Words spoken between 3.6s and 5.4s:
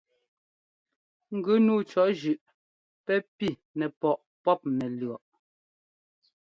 nɛpɔꞌ pɔ́p nɛlʉ̈ɔꞌ.